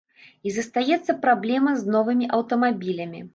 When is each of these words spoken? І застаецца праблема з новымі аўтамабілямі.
І 0.47 0.53
застаецца 0.55 1.15
праблема 1.25 1.75
з 1.83 1.93
новымі 1.97 2.31
аўтамабілямі. 2.39 3.21